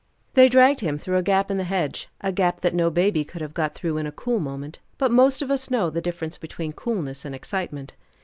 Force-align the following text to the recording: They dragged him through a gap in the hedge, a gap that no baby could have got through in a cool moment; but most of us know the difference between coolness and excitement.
They 0.33 0.49
dragged 0.49 0.79
him 0.79 0.97
through 0.97 1.17
a 1.17 1.21
gap 1.21 1.51
in 1.51 1.57
the 1.57 1.63
hedge, 1.63 2.09
a 2.21 2.31
gap 2.31 2.61
that 2.61 2.73
no 2.73 2.89
baby 2.89 3.23
could 3.23 3.39
have 3.41 3.53
got 3.53 3.75
through 3.75 3.97
in 3.97 4.07
a 4.07 4.11
cool 4.11 4.39
moment; 4.39 4.79
but 4.97 5.11
most 5.11 5.43
of 5.43 5.51
us 5.51 5.69
know 5.69 5.91
the 5.91 6.01
difference 6.01 6.39
between 6.39 6.73
coolness 6.73 7.23
and 7.23 7.35
excitement. 7.35 7.93